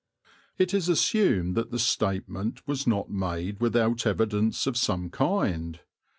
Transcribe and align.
It 0.57 0.73
is 0.73 0.89
assumed 0.89 1.53
that 1.55 1.69
the 1.69 1.77
statement 1.77 2.67
was 2.67 2.87
not 2.87 3.11
made 3.11 3.59
without 3.61 4.07
evidence 4.07 4.65
of 4.65 4.75
some 4.75 5.11
kind. 5.11 5.79